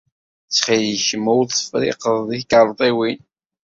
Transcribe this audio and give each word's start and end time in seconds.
Ttxil-k 0.45 1.07
ma 1.23 1.31
ur-tefriqeḍ 1.39 2.19
tikarḍiwin. 2.39 3.19